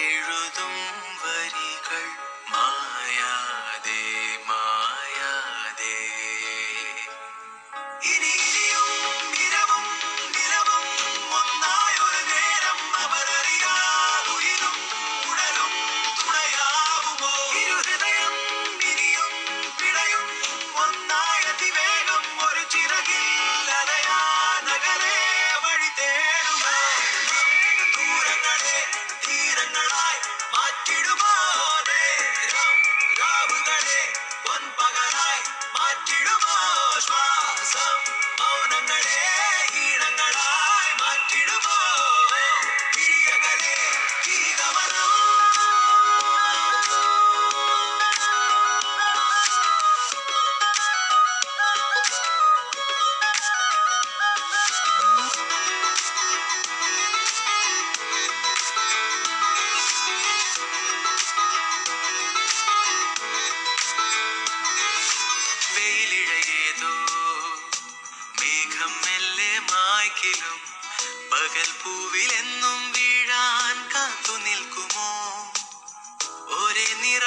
[0.00, 0.74] ഇരുതും
[1.22, 1.61] വരി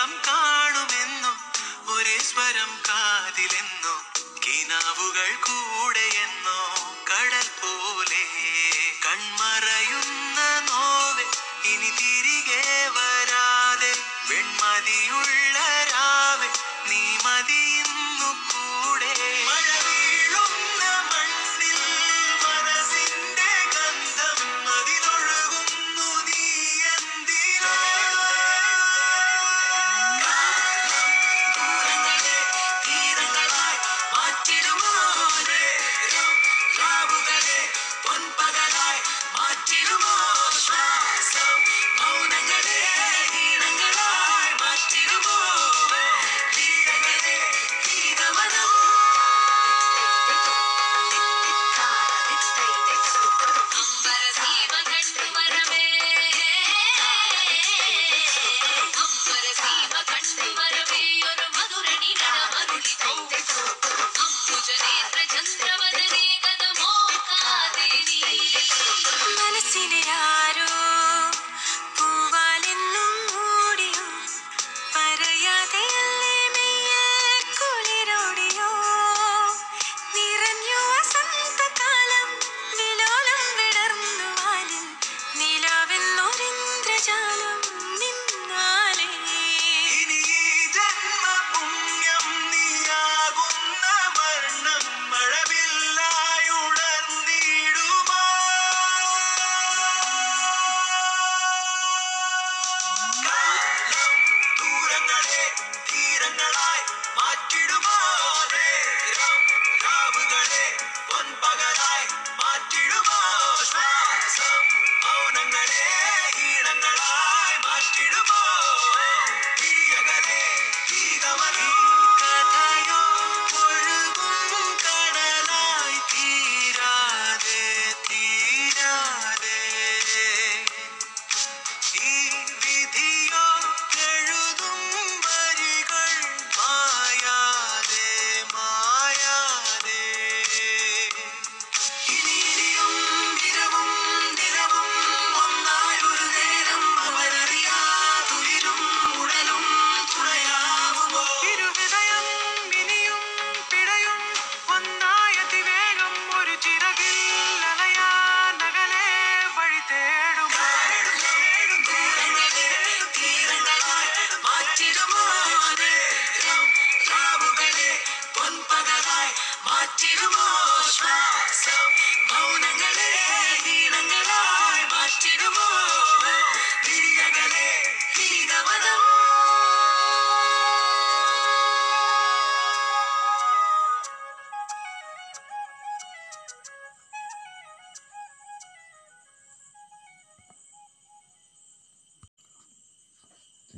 [0.06, 1.32] നിറം കാണുമെന്നു
[1.92, 3.94] ഒരേ സ്വരം കാതിലെന്നോ
[4.44, 6.60] കിനാവുകൾ കൂടെയെന്നോ.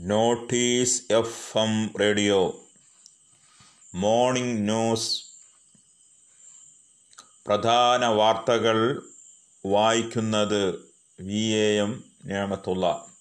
[0.08, 2.68] Notice F M radio.
[3.96, 5.26] Morning news.
[7.46, 9.10] പ്രധാന വാർത്തകൾ
[9.66, 13.14] വായിക്കുന്നത് V A M Niyamathulla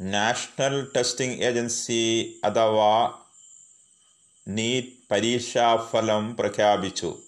[0.00, 3.24] national testing agency അഥവാ
[4.48, 7.22] നീറ്റ് പരീക്ഷാഫലം പ്രഖ്യാപിച്ചു.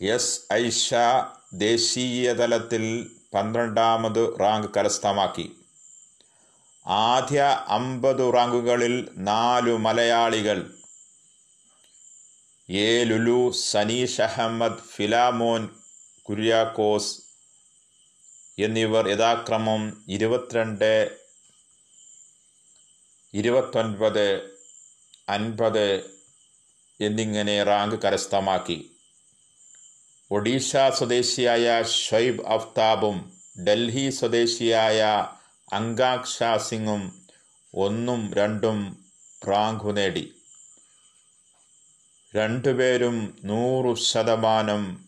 [0.00, 0.94] എസ് ഐഷ
[1.52, 5.56] ദേശീയതലത്തിൽ പന്ത്രണ്ടാമത് റാങ്ക് കരസ്ഥമാക്കി.
[6.86, 10.74] ആദ്യ അമ്പത് റാങ്കുകളിൽ നാലു മലയാളികൾ.
[12.70, 15.68] എ ലുലു സനീഷ് അഹമ്മദ് ഫിലാമോൻ
[16.22, 17.22] കുര്യാക്കോസ്
[18.58, 21.18] എന്നിവർ യഥാക്രമം ഇരുപത്തിരണ്ട്
[23.34, 24.56] ഇരുപത്തൊൻപത്
[25.28, 26.10] അൻപത്
[27.00, 28.95] എന്നിങ്ങനെ റാങ്ക് കരസ്ഥമാക്കി.
[30.30, 33.32] ഒഡീഷ സ്വദേശിയായ ഷൊയ്ബ് അഫ്താബും
[33.64, 35.26] ഡൽഹി സ്വദേശിയായ
[35.72, 37.22] അങ്കാക്ഷ സിംഗും
[37.74, 39.04] ഒന്നും രണ്ടും
[39.48, 40.34] റാങ്കു നേടി.
[42.36, 45.04] രണ്ടുപേരും നൂറ് ശതമാനം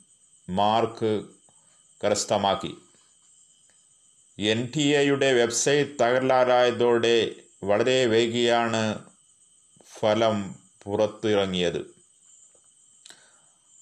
[0.51, 1.25] മാർക്ക്
[2.05, 2.77] കരസ്ഥമാക്കി.
[4.39, 7.31] എൻ ടി എയുടെ വെബ്സൈറ്റ് തകരാറായതോടെ
[7.65, 9.05] വളരെ വൈകിയാണ്
[9.99, 10.55] ഫലം
[10.85, 11.95] പുറത്തിറങ്ങിയത്.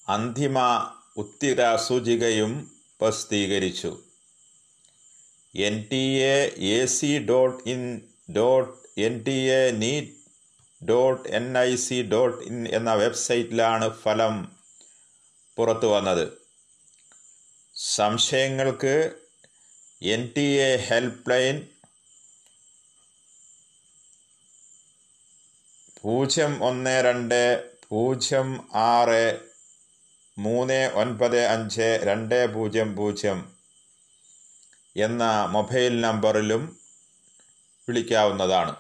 [0.08, 0.58] അന്തിമ
[1.16, 2.52] ഉത്തിര സൂചികയും
[3.00, 3.90] പ്രസിദ്ധീകരിച്ചു.
[5.54, 6.36] N T A
[6.76, 7.82] A C dot in
[8.36, 10.14] dot N T A NEET
[10.88, 14.34] dot N I C dot in എന്ന വെബ്സൈറ്റിലാണ് ഫലം
[15.56, 16.26] പുറത്തു വന്നത്.
[17.74, 18.94] സംശയങ്ങൾക്ക്
[20.02, 21.56] N T A help line
[26.00, 27.40] പൂജ്യം ഒന്ന് രണ്ട്
[27.88, 29.45] പൂജ്യം ആറ്
[30.38, 33.38] മൂന്ന് ഒൻപത് അഞ്ച് രണ്ട് പൂജ്യം പൂജ്യം
[34.96, 36.78] എന്ന മൊബൈൽ നമ്പറിലും
[37.88, 38.76] വിളിക്കാവുന്നതാണ്.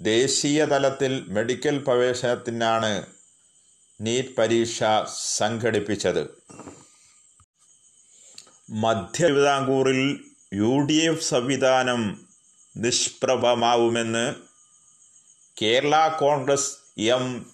[0.00, 3.06] ദേശീയ തലത്തിൽ മെഡിക്കൽ പ്രവേശനത്തിനാണ്
[4.00, 4.82] നീറ്റ് പരീക്ഷ
[5.38, 6.22] സംഘടിപ്പിച്ചത്.
[8.70, 10.24] മധ്യ തിരുവിതാംകൂറിൽ
[10.54, 12.28] യു ഡി എഫ് സംവിധാനം
[12.76, 14.34] നിഷ്പ്രഭമാവുമെന്ന്
[15.62, 17.52] കേരള കോൺഗ്രസ് എം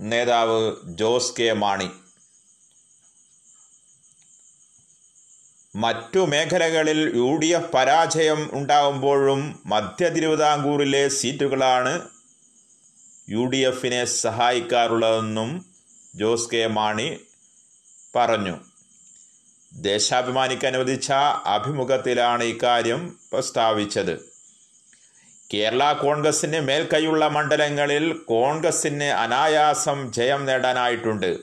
[0.00, 1.90] നേതാവ് ജോസ് കെ മാണി.
[5.76, 12.08] മറ്റു മേഖലകളിൽ യു ഡി എഫ് പരാജയം ഉണ്ടാകുമ്പോഴും മധ്യ തിരുവിതാംകൂറിലെ സീറ്റുകളാണ്
[13.30, 15.66] യു ഡി എഫിനെ സഹായിക്കാറുള്ളതെന്നും
[16.16, 17.20] ജോസ് കെ മാണി
[18.16, 18.56] പറഞ്ഞു.
[19.72, 21.12] ദേശാഭിമാനിക്ക് അനുവദിച്ച
[21.46, 24.37] അഭിമുഖത്തിലാണ് ഇക്കാര്യം പ്രസ്താവിച്ചത്.
[25.52, 31.38] കേരള കോൺഗ്രസിന് മേൽക്കൈയുള്ള മണ്ഡലങ്ങളിൽ കോൺഗ്രസിന് അനായാസം ജയം നേടാനായിട്ടുണ്ട്.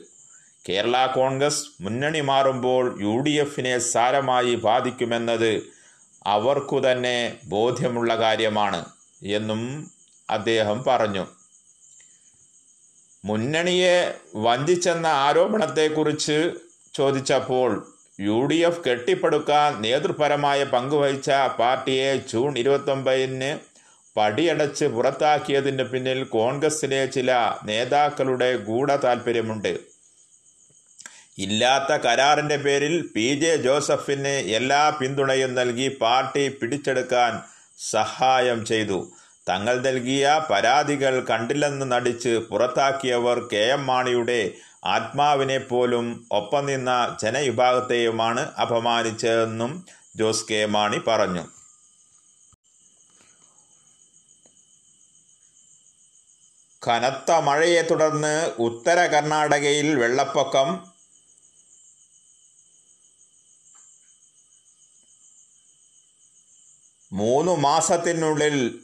[0.68, 5.62] കേരള കോൺഗ്രസ് മുന്നണി മാറുമ്പോൾ യു ഡി എഫിനെ സാരമായി ബാധിക്കുമെന്നത്
[6.26, 8.84] അവർക്കു തന്നെ ബോധ്യമുള്ള കാര്യമാണ്
[9.22, 9.90] എന്നും
[10.30, 11.26] അദ്ദേഹം പറഞ്ഞു.
[13.24, 16.52] മുന്നണിയെ വഞ്ചിച്ചെന്ന ആരോപണത്തെക്കുറിച്ച്
[16.94, 17.86] ചോദിച്ചപ്പോൾ
[18.20, 23.58] യു ഡി എഫ് കെട്ടിപ്പടുക്കാൻ നേതൃപരമായ പങ്കുവഹിച്ച പാർട്ടിയെ ജൂൺ ഇരുപത്തൊമ്പതിന്
[24.16, 29.78] പടിയടച്ച് പുറത്താക്കിയതിന് പിന്നിൽ കോൺഗ്രസിലെ ചില നേതാക്കളുടെ ഗൂഢ താല്പര്യമുണ്ട്
[31.38, 33.34] ഇല്ലാത്ത കരാറിന്റെ പേരിൽ പി.
[33.34, 33.56] ജെ.
[33.56, 37.42] ജോസഫിന് എല്ലാ പിന്തുണയും നൽകി പാർട്ടി പിടിച്ചെടുക്കാൻ
[37.78, 39.10] സഹായം ചെയ്തു.
[39.48, 43.56] തങ്ങൾ നൽകിയ പരാതികൾ കണ്ടില്ലെന്ന് നടിച്ച് പുറത്താക്കിയവർ കെ.
[43.56, 43.86] എം.
[43.86, 44.50] മാണിയുടെ
[44.84, 49.86] ആത്മാവിനെ പോലും ഒപ്പം നിന്ന ജനവിഭാഗത്തെയുമാണ് അപമാനിച്ചതെന്നും
[50.16, 50.64] ജോസ് കെ.
[50.64, 51.55] മാണി പറഞ്ഞു.
[56.86, 60.68] കനത്ത മഴയെ തുടർന്ന് ഉത്തര കർണാടകയിൽ വെള്ളപ്പൊക്കം.
[67.12, 68.80] മൂന്നു മാസത്തിനുള്ളിൽ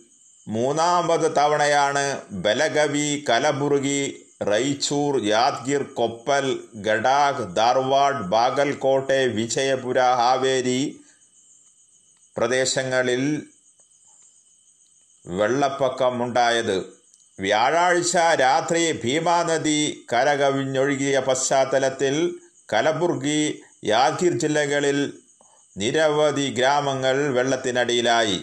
[0.48, 10.80] മൂന്നാമത് തവണയാണ് ബലഗവി കലബുർഗി റൈച്ചൂർ യാദ്ഗിർ കൊപ്പൽ ഗഡാഖ് ധാർവാഡ് ബാഗൽകോട്ടെ വിജയപുര ഹാവേരി
[12.36, 13.46] പ്രദേശങ്ങളിൽ
[15.26, 17.01] വെള്ളപ്പൊക്കമുണ്ടായത്.
[17.40, 22.40] വ്യാഴാഴ്ച രാത്രി ഭീമാനദി കരകവിഞ്ഞൊഴുകിയ പശ്ചാത്തലത്തിൽ
[22.72, 25.18] കലബുർഗി യാദ്ഗിർ ജില്ലകളിൽ
[25.76, 28.42] നിരവധി ഗ്രാമങ്ങൾ വെള്ളത്തിനടിയിലായി.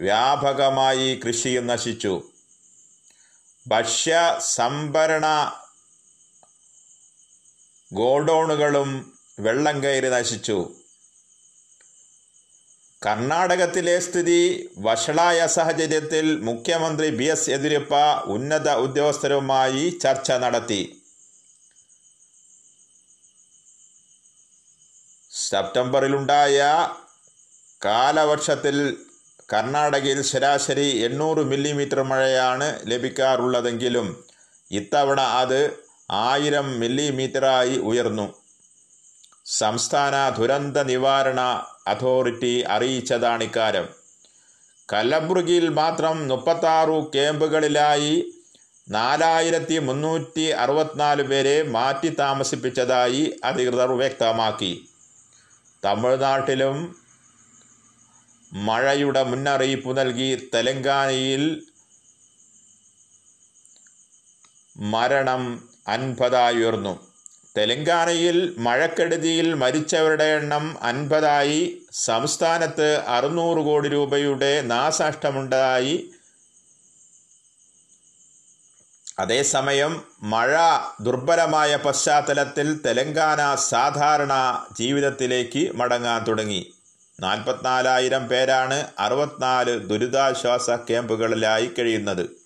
[0.00, 2.22] വ്യാപകമായി കൃഷിയും നശിച്ചു.
[3.68, 5.52] ഭക്ഷ്യ സംഭരണ
[7.92, 10.81] ഗോഡൗണുകളും വെള്ളം കയറി നശിച്ചു.
[13.04, 14.40] കർണാടകത്തിലെ സ്ഥിതി
[14.78, 17.94] വഷളായ സാഹചര്യത്തിൽ മുഖ്യമന്ത്രി ബി എസ് യെദ്യൂരപ്പ
[18.34, 20.82] ഉന്നത ഉദ്യോഗസ്ഥരുമായി ചർച്ച നടത്തി.
[25.46, 26.58] സെപ്റ്റംബറിലുണ്ടായ
[27.84, 28.76] കാലവർഷത്തിൽ
[29.52, 34.08] കർണാടകയിൽ ശരാശരി എണ്ണൂറ് മില്ലിമീറ്റർ മഴയാണ് ലഭിക്കാറുള്ളതെങ്കിലും
[34.70, 35.60] ഇത്തവണ അത്
[36.10, 38.41] ആയിരം മില്ലിമീറ്ററായി ഉയർന്നു.
[39.46, 43.88] സംസ്ഥാന ദുരന്ത നിവാരണ അതോറിറ്റി അറിയിച്ചതാണ് ഇക്കാര്യം
[44.92, 48.32] കലബുർഗിയിൽ മാത്രം മുപ്പത്താറു ക്യാമ്പുകളിലായി
[48.90, 54.88] നാലായിരത്തി മുന്നൂറ്റി അറുപത്തിനാല് പേരെ മാറ്റി താമസിപ്പിച്ചതായി അധികൃതർ വ്യക്തമാക്കി.
[55.84, 56.96] തമിഴ്നാട്ടിലും
[58.52, 61.62] മഴയുടെ മുന്നറിയിപ്പ് നൽകി തെലങ്കാനയിൽ
[64.76, 67.11] മരണം അൻപതായി ഉയർന്നു.
[67.56, 71.82] തെലങ്കാനയിൽ മഴക്കെടുതിയിൽ മരിച്ചവരുടെ എണ്ണം അൻപതായി.
[71.92, 76.10] സംസ്ഥാനത്ത് അറുന്നൂറ് കോടി രൂപയുടെ നാശനഷ്ടമുണ്ടായി.
[79.18, 80.56] അതേസമയം മഴ
[81.00, 86.72] ദുർബലമായ പശ്ചാത്തലത്തിൽ തെലങ്കാന സാധാരണ ജീവിതത്തിലേക്ക് മടങ്ങാൻ തുടങ്ങി.
[87.20, 92.41] നാൽപ്പത്തിനാലായിരം പേരാണ് അറുപത്തിനാല് ദുരിതാശ്വാസ ക്യാമ്പുകളിലായി കഴിയുന്നത്.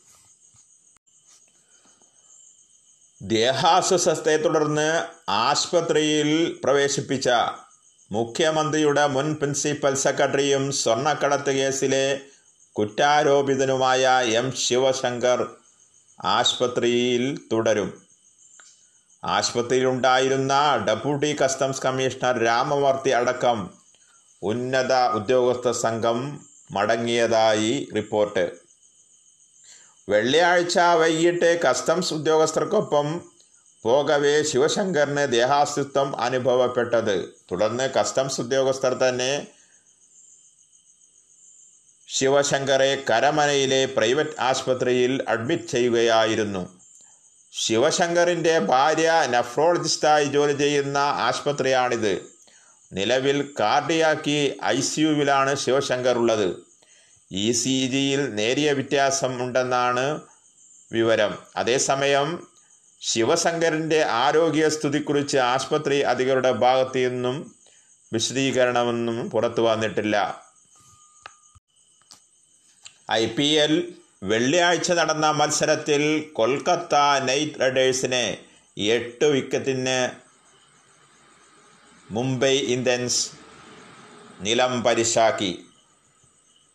[3.21, 7.29] ദേഹാസ്വസ്ഥയെ തുടർന്ന് ആശുപത്രിയിൽ പ്രവേശിപ്പിച്ച
[8.13, 12.21] മുഖ്യമന്ത്രിയുടെ മുൻ പ്രിൻസിപ്പൽ സെക്രട്ടറിയും സ്വർണക്കടത്ത് കേസിലെ
[12.73, 15.49] കുറ്റാരോപിതനുമായ എം ശിവശങ്കർ
[16.25, 17.91] ആശുപത്രിയിൽ തുടരും.
[19.25, 20.53] ആശുപത്രിയിലുണ്ടായിരുന്ന
[20.87, 23.71] ഡെപ്യൂട്ടി കസ്റ്റംസ് കമ്മീഷണർ രാമമൂർത്തി അടക്കം
[24.43, 26.41] ഉന്നത ഉദ്യോഗസ്ഥ സംഘം
[26.73, 28.66] മടങ്ങിയതായി റിപ്പോർട്ട്.
[30.09, 33.21] വെള്ളിയാഴ്ച വൈകിട്ട് കസ്റ്റംസ് ഉദ്യോഗസ്ഥർക്കൊപ്പം
[33.83, 37.35] പോകവേ ശിവശങ്കറിന് ദേഹാസ്തിത്വം അനുഭവപ്പെട്ടത്.
[37.53, 39.47] തുടർന്ന് കസ്റ്റംസ് ഉദ്യോഗസ്ഥർ തന്നെ
[42.09, 46.81] ശിവശങ്കറെ കരമനയിലെ പ്രൈവറ്റ് ആശുപത്രിയിൽ അഡ്മിറ്റ് ചെയ്യുകയായിരുന്നു.
[47.53, 52.21] ശിവശങ്കറിന്റെ ഭാര്യ നെഫ്രോളജിസ്റ്റായി ജോലി ചെയ്യുന്ന ആശുപത്രിയാണിത്.
[52.93, 56.66] നിലവിൽ കാർഡിയാക്കി ഐ സിയുവിലാണ് ശിവശങ്കർ ഉള്ളത്.
[57.33, 60.21] ഇ സി ജിയിൽ നേരിയ വ്യത്യാസം ഉണ്ടെന്നാണ്
[60.93, 61.39] വിവരം.
[61.57, 62.49] അതേസമയം
[63.01, 67.55] ശിവശങ്കറിന്റെ ആരോഗ്യസ്ഥിതിക്കുറിച്ച് ആശുപത്രി അധികൃതരുടെ ഭാഗത്തു നിന്നും
[68.13, 70.47] വിശദീകരണമൊന്നും പുറത്തു വന്നിട്ടില്ല.
[73.11, 78.39] ഐ പി എൽ വെള്ളിയാഴ്ച നടന്ന മത്സരത്തിൽ കൊൽക്കത്ത നൈറ്റ് റൈഡേഴ്സിനെ
[78.77, 80.11] എട്ട് വിക്കറ്റിന്
[82.11, 83.31] മുംബൈ ഇന്ത്യൻസ്
[84.41, 85.66] നിലം പരിശാക്കി.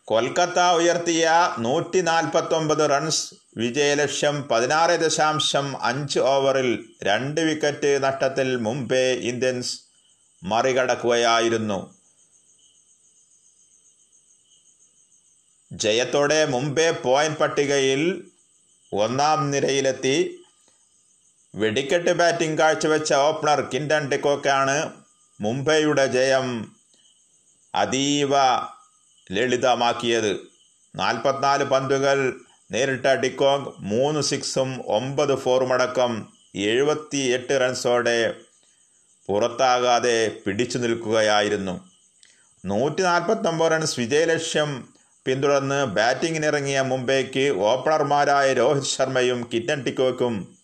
[0.04, 9.80] കൊൽക്കത്ത ഉയർത്തിയ നൂറ്റി നാൽപ്പത്തൊമ്പത് റൺസ് വിജയലക്ഷ്യം പതിനാറ് ദശാംശം അഞ്ച് ഓവറിൽ രണ്ട് വിക്കറ്റ് നഷ്ടത്തിൽ മുംബൈ ഇന്ത്യൻസ്
[10.42, 11.94] മറികടക്കുകയായിരുന്നു.
[15.72, 18.30] ജയത്തോടെ മുംബൈ പോയിന്റ് പട്ടികയിൽ
[18.92, 20.38] ഒന്നാം നിരയിലെത്തി.
[21.54, 24.92] വെടിക്കെട്ട് ബാറ്റിംഗ് കാഴ്ചവെച്ച ഓപ്പണർ കിൻഡൻ ഡിക്കോക്കാണ്
[25.40, 26.76] മുംബൈയുടെ ജയം.
[27.74, 28.32] അതീവ
[29.32, 30.40] ലളിതമാക്കിയത്.
[30.96, 32.40] നാൽപ്പത്തിനാല് പന്തുകൾ
[32.72, 38.34] നേരിട്ട ഡിക്കോങ് മൂന്ന് സിക്സും ഒമ്പത് ഫോറുമടക്കം എഴുപത്തി എട്ട് റൺസോടെ
[39.26, 41.88] പുറത്താകാതെ പിടിച്ചു നിൽക്കുകയായിരുന്നു.
[42.64, 44.88] നൂറ്റി നാൽപ്പത്തൊമ്പത് റൺസ് വിജയലക്ഷ്യം
[45.24, 50.56] പിന്തുടർന്ന് ബാറ്റിങ്ങിനിറങ്ങിയ മുംബൈക്ക് ഓപ്പണർമാരായ രോഹിത് ശർമ്മയും കിറ്റൻ ടിക്കോക്കും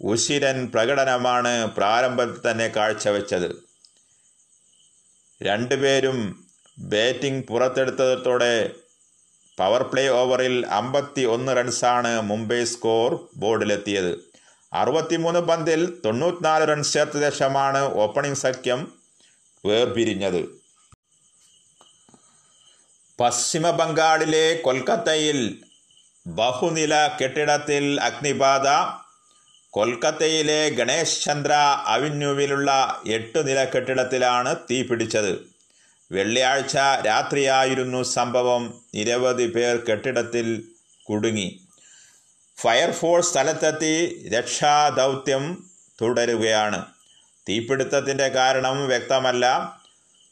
[0.00, 3.56] ഉശിരൻ പ്രകടനമാണ് പ്രാരംഭത്തിൽ തന്നെ കാഴ്ചവെച്ചത്.
[5.42, 6.49] രണ്ടുപേരും
[6.80, 8.74] ബാറ്റിംഗ് പുറത്തെടുത്തതോടെ
[9.58, 14.30] പവർ പ്ലേ ഓവറിൽ അമ്പത്തി ഒന്ന് റൺസാണ് മുംബൈ സ്കോർ ബോർഡിലെത്തിയത്.
[14.74, 18.92] അറുപത്തിമൂന്ന് പന്തിൽ തൊണ്ണൂറ്റിനാല് റൺസ് ചേർത്ത ശേഷമാണ് ഓപ്പണിംഗ് സഖ്യം
[19.64, 20.60] വേർപിരിഞ്ഞത്.
[23.20, 25.64] പശ്ചിമ ബംഗാളിലെ കൊൽക്കത്തയിൽ
[26.26, 28.68] ബഹുനില കെട്ടിടത്തിൽ അഗ്നിബാധ.
[29.70, 31.52] കൊൽക്കത്തയിലെ ഗണേശ് ചന്ദ്ര
[31.86, 35.49] അവന്യൂവിലുള്ള എട്ട് നില കെട്ടിടത്തിലാണ് തീ പിടിച്ചത്
[36.12, 36.76] വെള്ളിയാഴ്ച
[37.06, 38.80] രാത്രിയായിരുന്നു സംഭവം.
[38.94, 40.68] നിരവധി പേർ കെട്ടിടത്തിൽ
[41.08, 41.60] കുടുങ്ങി.
[42.60, 45.64] ഫയർഫോഴ്സ് സ്ഥലത്തെത്തി രക്ഷാദൗത്യം
[46.00, 46.86] തുടരുകയാണ്.
[47.48, 49.76] തീപിടുത്തത്തിന്റെ കാരണം വ്യക്തമല്ല.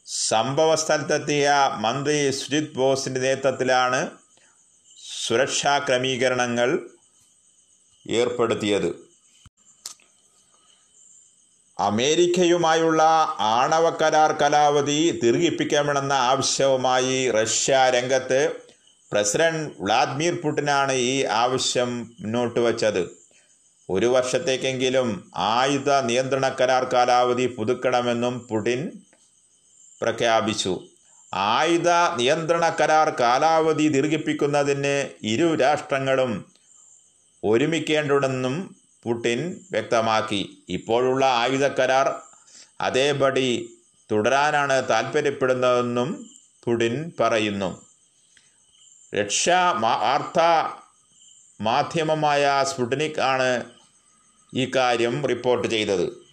[0.05, 4.09] സംഭവ സ്ഥലത്തെത്തിയ മന്ത്രി സുജിത് ബോസിന്റെ നേതൃത്വത്തിലാണ്
[5.27, 6.89] സുരക്ഷാ ക്രമീകരണങ്ങൾ
[8.09, 9.08] ഏർപ്പെടുത്തിയത്.
[11.79, 13.01] അമേരിക്കയുമായുള്ള
[13.39, 18.55] ആണവ കരാർ കലാവധി ദീർഘിപ്പിക്കണമെന്ന ആവശ്യവുമായി റഷ്യ രംഗത്ത്
[19.11, 23.19] പ്രസിഡന്റ് വ്ളാദിമിർ പുടിനാണ് ഈ ആവശ്യം മുന്നോട്ട് വച്ചത്.
[23.89, 28.91] ഒരു വർഷത്തേക്കെങ്കിലും ആയുധ നിയന്ത്രണ കരാർ കാലാവധി പുതുക്കണമെന്നും പുടിൻ
[30.01, 30.87] പ്രഖ്യാപിച്ചു.
[31.33, 36.45] ആയുധ നിയന്ത്രണ കരാർ കാലാവധി ദീർഘിപ്പിക്കുന്നതിന് ഇരു രാഷ്ട്രങ്ങളും
[37.43, 40.63] ഒരുമിക്കേണ്ടതെന്നും പുടിൻ വ്യക്തമാക്കി.
[40.69, 42.21] ഇപ്പോഴുള്ള ആയുധ കരാർ
[42.81, 43.77] അതേപടി
[44.11, 46.29] തുടരാനാണ് താൽപ്പര്യപ്പെടുന്നതെന്നും
[46.63, 47.85] പുടിൻ പറയുന്നു.
[49.15, 50.39] രക്ഷാ വാർത്ത
[51.61, 53.65] മാധ്യമമായ സ്പുട്നിക് ആണ്
[54.55, 56.29] ഈ കാര്യം റിപ്പോർട്ട് ചെയ്തത്.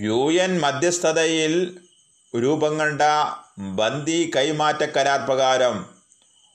[0.00, 1.78] യു എൻ മധ്യസ്ഥതയിൽ
[2.36, 3.02] രൂപം കണ്ട
[3.58, 5.86] ബന്ദി കൈമാറ്റ കരാർ പ്രകാരം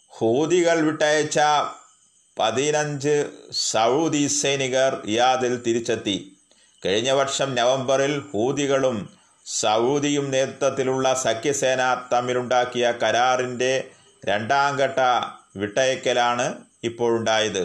[0.07, 1.39] ഹൂതികൾ വിട്ടയച്ച
[2.39, 6.15] പതിനഞ്ച് സൗദി സൈനികർ റിയാദിൽ തിരിച്ചെത്തി.
[6.85, 9.09] കഴിഞ്ഞ വർഷം നവംബറിൽ ഹൂതികളും
[9.45, 11.81] സൗദിയും നേതൃത്വത്തിലുള്ള സഖ്യസേന
[12.13, 13.87] തമ്മിലുണ്ടാക്കിയ കരാറിന്റെ
[14.25, 14.99] രണ്ടാം ഘട്ട
[15.57, 17.63] വിട്ടയക്കലാണ് ഇപ്പോഴുണ്ടായത്.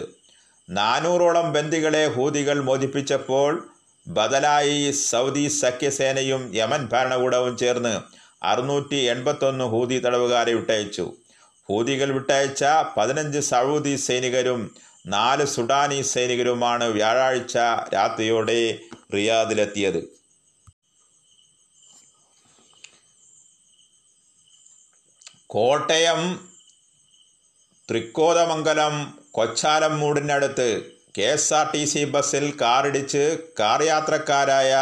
[0.69, 3.69] നാനൂറോളം ബന്ദികളെ ഹൂതികൾ മോചിപ്പിച്ചപ്പോൾ
[4.07, 7.93] ബദലായി സൗദി സഖ്യസേനയും യമൻ ഭരണകൂടവും ചേർന്ന്
[8.43, 11.05] അറുന്നൂറ്റി എൺപത്തൊന്ന് ഹൂതി തടവുകാരെ വിട്ടയച്ചു.
[11.69, 12.63] ഹൂതികൾ വിട്ടയച്ച
[12.97, 14.75] പതിനഞ്ച് സൗദി സൈനികരും
[15.07, 17.57] നാല് സുഡാനി സൈനികരുമാണ് വ്യാഴാഴ്ച
[17.93, 18.77] രാത്രിയോടെ
[19.13, 20.19] റിയാദിലെത്തിയത്.
[25.47, 26.49] Kottayam
[27.89, 34.75] Thrikkothamangalam കൊച്ചാലമ്മൂടിനടുത്ത് K S R T C ബസ്സിൽ കാറിടിച്ച് കാർ യാത്രക്കാരായ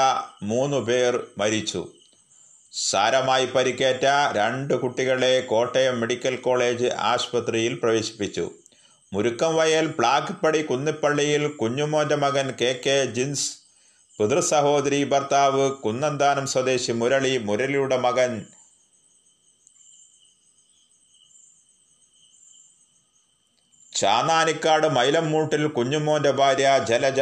[0.43, 1.96] മൂന്ന് പേർ മരിച്ചു.
[2.79, 8.51] സാരമായി പരിക്കേറ്റ രണ്ട് കുട്ടികളെ കോട്ടയം മെഡിക്കൽ കോളേജ് ആശുപത്രിയിൽ പ്രവേശിപ്പിച്ചു.
[9.13, 13.57] മുരുക്കം വയൽ പ്ലാക്കിപ്പടി കുന്നിപ്പള്ളിയിൽ കുഞ്ഞുമോന്റെ മകൻ കെ കെ ജിൻസ്
[14.19, 18.45] പിതൃസഹോദരി ഭർത്താവ് കുന്നന്താനം സ്വദേശി മുരളി മുരളിയുടെ മകൻ
[23.95, 27.21] ചാന്നാനിക്കാട് മൈലമ്മൂട്ടിൽ കുഞ്ഞുമോന്റെ ഭാര്യ ജലജ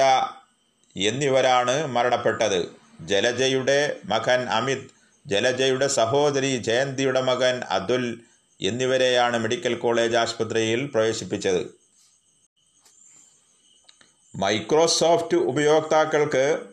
[0.95, 2.69] എന്നിവരാണ് മരണപ്പെട്ടത്.
[3.01, 4.94] ജലജയുടെ മകൻ അമിത്
[5.27, 8.03] ജലജയുടെ സഹോദരി ജയന്തിയുടെ മകൻ അതുൽ
[8.61, 11.75] എന്നിവരെയാണ് മെഡിക്കൽ കോളേജ് ആശുപത്രിയിൽ പ്രവേശിപ്പിച്ചത്.
[14.35, 16.65] മൈക്രോസോഫ്റ്റ് ഉപയോക്താക്കൾക്ക്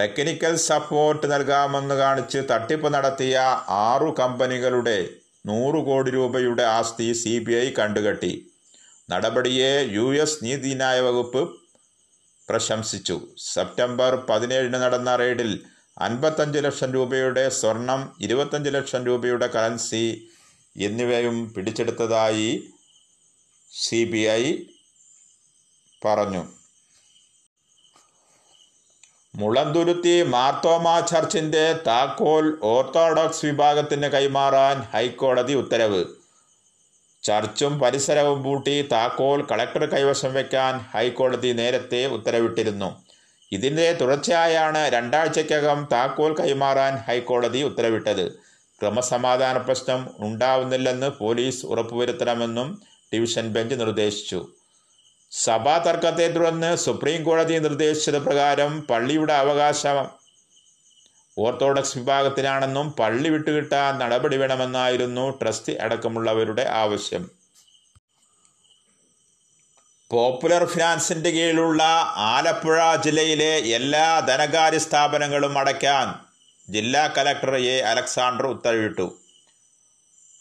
[0.00, 3.38] ടെക്നിക്കൽ സപ്പോർട്ട് നൽകാമെന്ന് കാണിച്ച് തട്ടിപ്പ് നടത്തിയ
[3.68, 5.08] ആറു കമ്പനികളുടെ
[5.46, 8.50] നൂറ് കോടി രൂപയുടെ ആസ്തി സി ബി ഐ കണ്ടുകെട്ടി.
[9.10, 11.42] നടപടിയെ യു എസ് നീതിന്യായ വകുപ്പ്
[12.48, 13.28] പ്രശംസിച്ചു.
[13.52, 15.64] സെപ്റ്റംബർ പതിനേഴിന് നടന്ന റെയ്ഡിൽ
[15.98, 20.28] അൻപത്തഞ്ച് ലക്ഷം രൂപയുടെ സ്വർണം ഇരുപത്തഞ്ച് ലക്ഷം രൂപയുടെ കറൻസി
[20.76, 22.68] എന്നിവയും പിടിച്ചെടുത്തതായി
[23.72, 24.56] സി ബി ഐ
[26.04, 26.44] പറഞ്ഞു.
[29.34, 36.04] മുളന്തുരുത്തി മാർത്തോമ ചർച്ചിന്റെ താക്കോൽ ഓർത്തഡോക്സ് വിഭാഗത്തിന് കൈമാറാൻ ഹൈക്കോടതി ഉത്തരവ്.
[37.22, 43.07] ചർച്ചും പരിസരവും പൂട്ടി താക്കോൽ കളക്ടർ കൈവശം വയ്ക്കാൻ ഹൈക്കോടതി നേരത്തെ ഉത്തരവിട്ടിരുന്നു.
[43.52, 48.48] ഇതിന്റെ തുടർച്ചയായാണ് രണ്ടാഴ്ചയ്ക്കകം താക്കോൽ കൈമാറാൻ ഹൈക്കോടതി ഉത്തരവിട്ടത്.
[48.80, 52.82] ക്രമസമാധാന പ്രശ്നം ഉണ്ടാവുന്നില്ലെന്ന് പോലീസ് ഉറപ്പുവരുത്തണമെന്നും
[53.14, 54.48] ഡിവിഷൻ ബെഞ്ച് നിർദ്ദേശിച്ചു.
[55.30, 60.08] സഭാ തർക്കത്തെ തുടർന്ന് സുപ്രീം കോടതി നിർദ്ദേശിച്ചത് പ്രകാരം പള്ളിയുടെ അവകാശം
[61.38, 67.37] ഓർത്തഡോക്സ് വിഭാഗത്തിനാണെന്നും പള്ളി വിട്ടുകിട്ടാൻ നടപടി വേണമെന്നായിരുന്നു ട്രസ്റ്റ് അടക്കമുള്ളവരുടെ ആവശ്യം.
[70.10, 71.82] പോപ്പുലർ ഫിനാൻസിന്റെ കീഴിലുള്ള
[72.16, 76.14] ആലപ്പുഴ ജില്ലയിലെ എല്ലാ ധനകാര്യ സ്ഥാപനങ്ങളും അടയ്ക്കാൻ
[76.72, 77.80] ജില്ലാ കലക്ടർ എ.
[77.80, 79.18] അലക്സാണ്ടർ ഉത്തരവിട്ടു.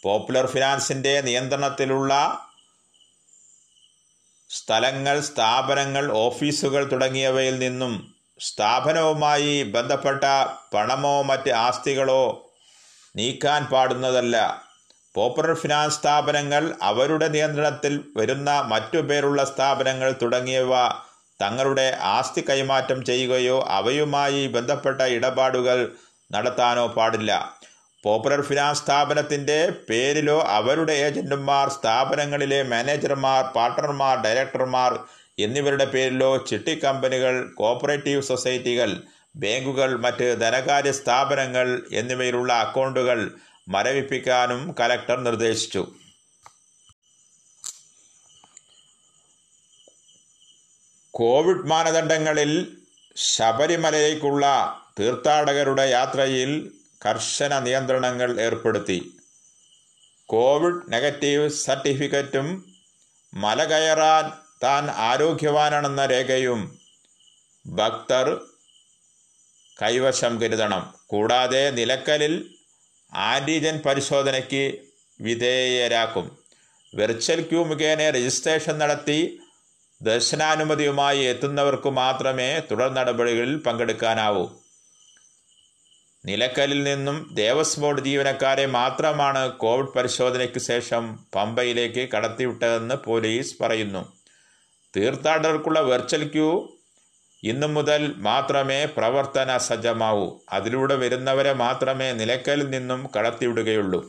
[0.04, 2.14] പോപ്പുലർ ഫിനാൻസിന്റെ നിയന്ത്രണത്തിലുള്ള
[4.50, 10.24] സ്ഥലങ്ങൾ സ്ഥാപനങ്ങൾ ഓഫീസുകൾ തുടങ്ങിയവയിൽ നിന്നും സ്ഥാപനവുമായി ബന്ധപ്പെട്ട
[10.74, 12.54] പണമോ മറ്റ് ആസ്തികളോ
[13.16, 14.67] നീക്കാൻ പാടുന്നതല്ല.
[15.18, 20.74] പോപ്പുലർ ഫിനാൻസ് സ്ഥാപനങ്ങൾ അവരുടെ നിയന്ത്രണത്തിൽ വരുന്ന മറ്റു പേരുള്ള സ്ഥാപനങ്ങൾ തുടങ്ങിയവ
[21.40, 25.80] തങ്ങളുടെ ആസ്തി കൈമാറ്റം ചെയ്യുകയോ അവയുമായി ബന്ധപ്പെട്ട ഇടപാടുകൾ
[26.32, 27.32] നടത്താനോ പാടില്ല.
[28.04, 29.58] പോപ്പുലർ ഫിനാൻസ് സ്ഥാപനത്തിന്റെ
[29.90, 34.94] പേരിലോ അവരുടെ ഏജന്റുമാർ സ്ഥാപനങ്ങളിലെ മാനേജർമാർ പാർട്ണർമാർ ഡയറക്ടർമാർ
[35.38, 38.92] എന്നിവരുടെ പേരിലോ ചിട്ടി കമ്പനികൾ കോപ്പറേറ്റീവ് സൊസൈറ്റികൾ
[39.36, 43.20] ബാങ്കുകൾ മറ്റ് ധനകാര്യ സ്ഥാപനങ്ങൾ എന്നിവയിലുള്ള അക്കൗണ്ടുകൾ
[43.68, 45.96] മരവിപ്പിക്കാനും കലക്ടർ നിർദ്ദേശിച്ചു.
[51.12, 52.78] കോവിഡ് മാനദണ്ഡങ്ങളിൽ
[53.16, 54.46] ശബരിമലയിലേക്കുള്ള
[55.00, 56.72] തീർത്ഥാടകരുടെ യാത്രയിൽ
[57.06, 59.18] കർശന നിയന്ത്രണങ്ങൾ ഏർപ്പെടുത്തി.
[60.26, 62.76] കോവിഡ് നെഗറ്റീവ് സർട്ടിഫിക്കറ്റും
[63.34, 64.32] മല കയറാൻ
[64.64, 66.80] താൻ ആരോഗ്യവാനാണെന്ന രേഖയും
[67.66, 68.46] ഭക്തർ
[69.82, 70.94] കൈവശം കരുതണം.
[71.08, 72.57] കൂടാതെ നിലക്കലിൽ
[73.14, 74.80] ആന്റിജൻ പരിശോധനയ്ക്ക്
[75.22, 76.38] വിധേയരാക്കും.
[76.96, 79.40] വെർച്വൽ ക്യൂ മുഖേന രജിസ്ട്രേഷൻ നടത്തി
[80.02, 84.48] ദർശനാനുമതിയുമായി എത്തുന്നവർക്ക് മാത്രമേ തുടർ നടപടികളിൽ പങ്കെടുക്കാനാവൂ.
[86.26, 94.18] നിലക്കലിൽ നിന്നും ദേവസ്വം ബോർഡ് ജീവനക്കാരെ മാത്രമാണ് കോവിഡ് പരിശോധനയ്ക്ക് ശേഷം പമ്പയിലേക്ക് കടത്തിവിട്ടതെന്ന് പോലീസ് പറയുന്നു.
[94.98, 96.77] തീർത്ഥാടകർക്കുള്ള വെർച്വൽ ക്യൂ
[97.44, 104.00] ഇന്നു മുതൽ മാത്രമേ പ്രവർത്തന സജ്ജമാവൂ അതിലൂടെ വരുന്നവരെ മാത്രമേ നിലക്കലിൽ നിന്നും കടത്തിവിടുകയുള്ളൂ.